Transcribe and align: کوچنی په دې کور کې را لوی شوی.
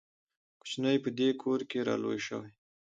کوچنی 0.61 0.97
په 1.03 1.09
دې 1.17 1.29
کور 1.41 1.59
کې 1.69 1.79
را 1.87 1.95
لوی 2.03 2.19
شوی. 2.27 2.51